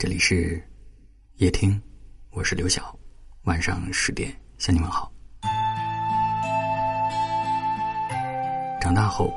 [0.00, 0.58] 这里是
[1.34, 1.78] 夜听，
[2.30, 2.98] 我是刘晓。
[3.42, 5.12] 晚上十点向你们好。
[8.80, 9.30] 长大后，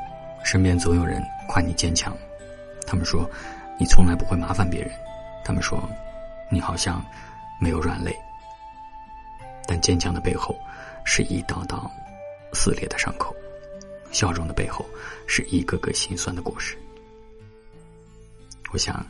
[0.45, 2.15] 身边总有人夸你坚强，
[2.87, 3.29] 他们说
[3.77, 4.89] 你从来不会麻烦别人，
[5.43, 5.83] 他们说
[6.49, 7.05] 你好像
[7.59, 8.17] 没有软肋。
[9.67, 10.57] 但坚强的背后，
[11.03, 11.91] 是一道道
[12.53, 13.35] 撕裂的伤口；
[14.13, 14.85] 笑容的背后，
[15.27, 16.77] 是一个个心酸的故事。
[18.71, 19.05] 我想，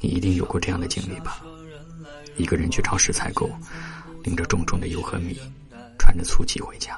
[0.00, 1.40] 你一定有过这样的经历吧？
[2.36, 3.50] 一个人去超市采购，
[4.22, 5.40] 拎着重重的油和米，
[5.98, 6.94] 喘着粗气回家；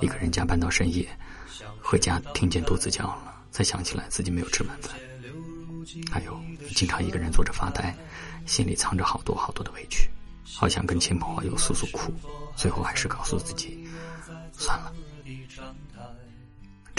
[0.00, 1.08] 一个人加班到深夜，
[1.82, 4.94] 回家听见肚子叫了，才想起来自己没有吃晚饭；
[6.10, 6.40] 还有，
[6.74, 7.94] 经常一个人坐着发呆，
[8.46, 10.08] 心里藏着好多好多的委屈，
[10.54, 12.12] 好想跟亲朋好友诉诉苦，
[12.56, 13.84] 最后还是告诉自己，
[14.52, 14.92] 算了。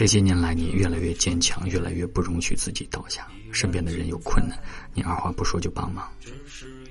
[0.02, 3.28] 这些年来，你越来越坚强，越来越不容许自己倒下。
[3.52, 4.58] 身边的人有困难，
[4.96, 6.08] 你二话不说就帮忙；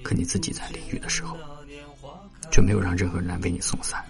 [0.01, 1.37] 可你自己在淋雨的时候，
[2.53, 4.01] 却没有让任何人来为你送伞。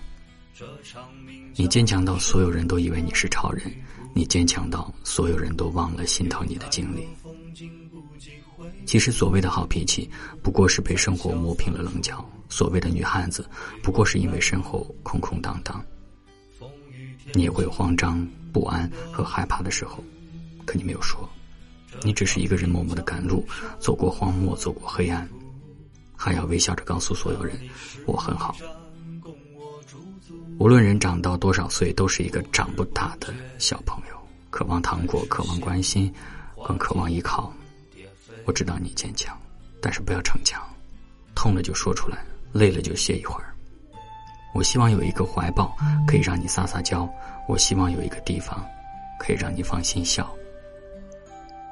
[1.54, 3.72] 你坚强到所有人都以为你是超人，
[4.12, 7.08] 你坚强到所有人都忘了心疼你的经历。
[8.84, 10.10] 其实，所谓的好脾气，
[10.42, 13.48] 不过是被生活磨平了棱角；所谓的女汉子，
[13.82, 15.82] 不过是因为身后空空荡荡。
[17.32, 18.26] 你也会有慌张。
[18.52, 20.02] 不安和害怕的时候，
[20.64, 21.30] 可你没有说，
[22.02, 23.46] 你只是一个人默默的赶路，
[23.78, 25.28] 走过荒漠，走过黑暗，
[26.16, 27.56] 还要微笑着告诉所有人，
[28.06, 28.56] 我很好。
[30.58, 36.12] 无论人长到多少岁，都是一个长不大的小朋友，渴望糖果，渴望关心，
[36.66, 37.54] 更渴望依靠。
[38.46, 39.40] 我知道你坚强，
[39.80, 40.60] 但是不要逞强，
[41.36, 43.49] 痛了就说出来，累了就歇一会儿。
[44.52, 47.08] 我希望有一个怀抱，可以让你撒撒娇；
[47.46, 48.64] 我希望有一个地方，
[49.18, 50.28] 可以让你放心笑。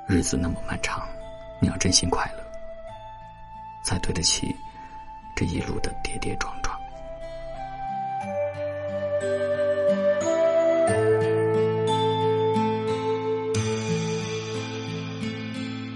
[0.06, 1.06] 日子那么漫长，
[1.60, 2.44] 你要真心快乐，
[3.84, 4.54] 才对得起
[5.36, 6.78] 这一路的跌跌撞撞。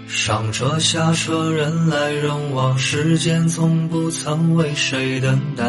[0.09, 5.65] 上车下车，人来人往，时间从不曾为谁等待。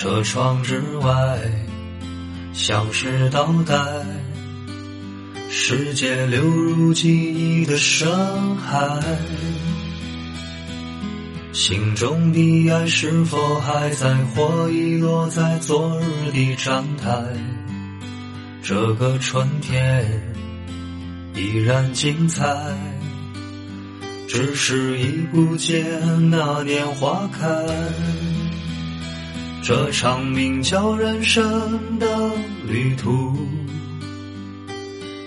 [0.00, 1.40] 车窗之外，
[2.52, 3.74] 像是倒带，
[5.50, 8.78] 世界流入记忆的深海。
[11.52, 17.20] 心中的爱是否还在，或遗落在昨日的站台？
[18.62, 20.06] 这个春天
[21.34, 22.46] 依然精彩，
[24.28, 27.48] 只是已不见那年花开。
[29.60, 32.06] 这场名叫人生的
[32.66, 33.36] 旅途，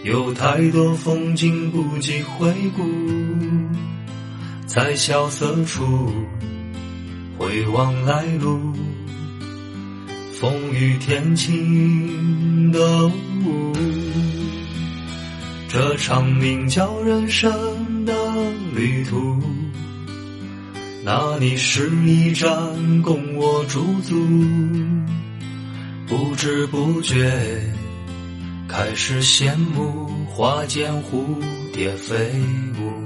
[0.04, 2.84] 有太多风景不及回顾，
[4.66, 6.12] 在萧瑟处
[7.38, 8.74] 回望来路，
[10.40, 13.74] 风雨天晴的雾。
[15.70, 18.14] 这场名叫人生的
[18.74, 19.40] 旅途。
[21.04, 24.16] 那里是一站供我驻足，
[26.08, 27.42] 不知不觉
[28.68, 31.24] 开始羡慕花间蝴
[31.74, 32.16] 蝶飞
[32.80, 33.01] 舞。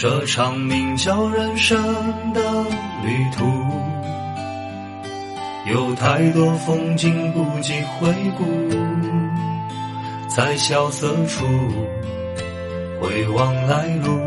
[0.00, 1.76] 这场名叫人生
[2.32, 2.40] 的
[3.04, 3.44] 旅途，
[5.70, 8.46] 有太多风景不及回顾，
[10.26, 11.44] 在萧瑟处
[12.98, 14.18] 回望来路，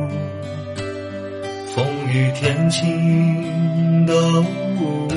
[1.76, 4.14] 风雨天晴的
[4.80, 5.08] 雾。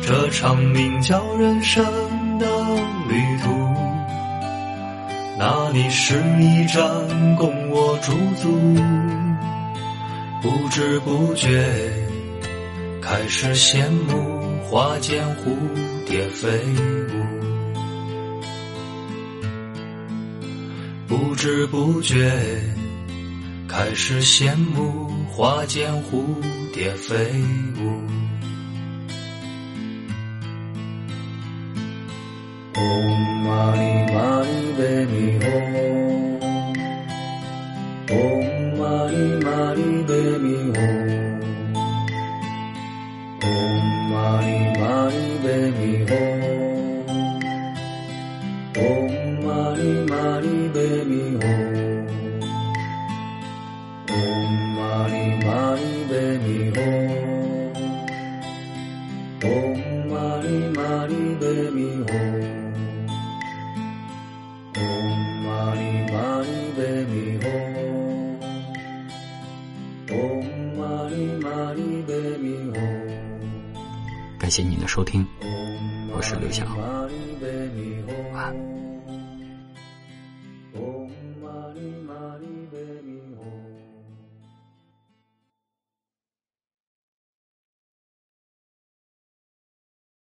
[0.00, 1.84] 这场名叫人生
[2.38, 2.46] 的。
[5.44, 6.80] 那里是一盏
[7.34, 8.76] 供我驻足，
[10.40, 11.66] 不知不觉
[13.00, 15.56] 开始羡慕花间蝴
[16.06, 16.48] 蝶飞
[17.08, 17.24] 舞，
[21.08, 22.32] 不知不觉
[23.66, 26.22] 开始羡慕花间蝴
[26.72, 27.16] 蝶飞
[27.80, 28.00] 舞。
[50.06, 51.12] 嘛呢呗咪，
[54.08, 54.14] 嗡
[54.76, 56.12] 嘛呢嘛呢叭
[56.44, 56.46] 咪
[59.40, 59.91] 吽。
[74.52, 75.26] 谢您的收听，
[76.14, 76.66] 我是刘晓。